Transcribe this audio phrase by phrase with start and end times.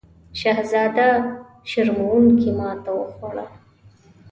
[0.39, 1.09] شهزاده
[1.69, 3.45] شرموونکې ماته وخوړه.